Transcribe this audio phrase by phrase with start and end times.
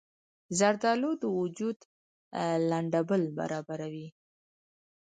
[0.59, 1.77] زردالو د وجود
[2.71, 4.07] لندبل برابروي.